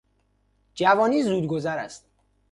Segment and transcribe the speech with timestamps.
[0.73, 2.05] جوانی زود گذر است.